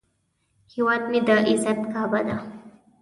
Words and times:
هیواد 0.73 1.01
مې 1.11 1.19
د 1.27 1.29
عزت 1.49 1.79
کعبه 1.93 2.19
ده 2.27 2.37